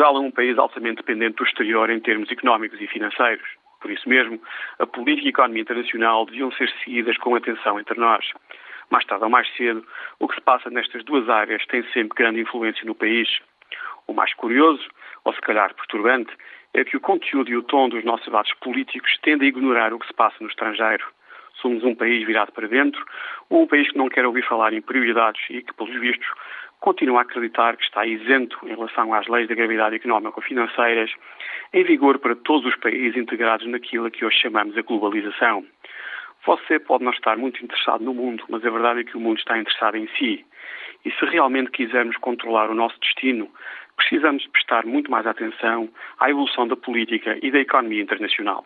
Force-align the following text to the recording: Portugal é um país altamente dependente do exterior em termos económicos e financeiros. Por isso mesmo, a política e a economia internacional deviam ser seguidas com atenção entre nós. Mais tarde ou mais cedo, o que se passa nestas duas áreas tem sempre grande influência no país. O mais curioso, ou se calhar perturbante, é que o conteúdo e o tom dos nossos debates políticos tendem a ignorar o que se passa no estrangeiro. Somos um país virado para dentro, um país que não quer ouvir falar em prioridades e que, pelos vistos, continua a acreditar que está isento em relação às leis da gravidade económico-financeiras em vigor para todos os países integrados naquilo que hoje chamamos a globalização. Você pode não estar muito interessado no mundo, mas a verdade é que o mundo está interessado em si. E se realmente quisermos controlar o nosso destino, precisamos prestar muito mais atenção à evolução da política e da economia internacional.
Portugal 0.00 0.16
é 0.16 0.26
um 0.26 0.30
país 0.30 0.56
altamente 0.56 0.96
dependente 0.96 1.36
do 1.36 1.44
exterior 1.44 1.90
em 1.90 2.00
termos 2.00 2.30
económicos 2.30 2.80
e 2.80 2.86
financeiros. 2.86 3.46
Por 3.82 3.90
isso 3.90 4.08
mesmo, 4.08 4.40
a 4.78 4.86
política 4.86 5.26
e 5.26 5.28
a 5.28 5.28
economia 5.28 5.60
internacional 5.60 6.24
deviam 6.24 6.50
ser 6.52 6.72
seguidas 6.82 7.18
com 7.18 7.34
atenção 7.34 7.78
entre 7.78 8.00
nós. 8.00 8.24
Mais 8.88 9.04
tarde 9.04 9.24
ou 9.24 9.28
mais 9.28 9.46
cedo, 9.56 9.86
o 10.18 10.26
que 10.26 10.36
se 10.36 10.40
passa 10.40 10.70
nestas 10.70 11.04
duas 11.04 11.28
áreas 11.28 11.66
tem 11.66 11.82
sempre 11.92 12.16
grande 12.16 12.40
influência 12.40 12.82
no 12.86 12.94
país. 12.94 13.28
O 14.06 14.14
mais 14.14 14.32
curioso, 14.32 14.88
ou 15.22 15.34
se 15.34 15.40
calhar 15.42 15.74
perturbante, 15.74 16.32
é 16.72 16.82
que 16.82 16.96
o 16.96 17.00
conteúdo 17.00 17.50
e 17.50 17.56
o 17.58 17.62
tom 17.62 17.90
dos 17.90 18.02
nossos 18.02 18.24
debates 18.24 18.54
políticos 18.54 19.18
tendem 19.20 19.48
a 19.48 19.50
ignorar 19.50 19.92
o 19.92 19.98
que 19.98 20.06
se 20.06 20.14
passa 20.14 20.36
no 20.40 20.48
estrangeiro. 20.48 21.04
Somos 21.54 21.84
um 21.84 21.94
país 21.94 22.26
virado 22.26 22.52
para 22.52 22.68
dentro, 22.68 23.04
um 23.50 23.66
país 23.66 23.90
que 23.90 23.98
não 23.98 24.08
quer 24.08 24.24
ouvir 24.24 24.46
falar 24.46 24.72
em 24.72 24.80
prioridades 24.80 25.42
e 25.50 25.62
que, 25.62 25.74
pelos 25.74 25.98
vistos, 26.00 26.28
continua 26.80 27.20
a 27.20 27.22
acreditar 27.22 27.76
que 27.76 27.84
está 27.84 28.06
isento 28.06 28.58
em 28.64 28.70
relação 28.70 29.12
às 29.12 29.26
leis 29.28 29.48
da 29.48 29.54
gravidade 29.54 29.96
económico-financeiras 29.96 31.12
em 31.72 31.84
vigor 31.84 32.18
para 32.18 32.34
todos 32.34 32.66
os 32.66 32.76
países 32.80 33.16
integrados 33.16 33.66
naquilo 33.66 34.10
que 34.10 34.24
hoje 34.24 34.38
chamamos 34.38 34.76
a 34.76 34.82
globalização. 34.82 35.64
Você 36.46 36.78
pode 36.78 37.04
não 37.04 37.12
estar 37.12 37.36
muito 37.36 37.62
interessado 37.62 38.02
no 38.02 38.14
mundo, 38.14 38.44
mas 38.48 38.64
a 38.64 38.70
verdade 38.70 39.00
é 39.00 39.04
que 39.04 39.16
o 39.16 39.20
mundo 39.20 39.38
está 39.38 39.58
interessado 39.58 39.96
em 39.96 40.08
si. 40.18 40.44
E 41.04 41.10
se 41.10 41.24
realmente 41.26 41.70
quisermos 41.70 42.16
controlar 42.16 42.70
o 42.70 42.74
nosso 42.74 42.98
destino, 43.00 43.50
precisamos 43.96 44.46
prestar 44.46 44.86
muito 44.86 45.10
mais 45.10 45.26
atenção 45.26 45.88
à 46.18 46.30
evolução 46.30 46.66
da 46.66 46.76
política 46.76 47.38
e 47.42 47.50
da 47.50 47.60
economia 47.60 48.02
internacional. 48.02 48.64